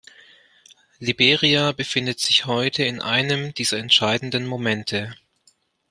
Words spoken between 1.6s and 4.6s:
befindet sich heute in einem dieser entscheidenden